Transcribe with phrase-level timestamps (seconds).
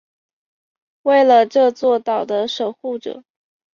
[1.03, 3.23] 成为了这座岛的守护者。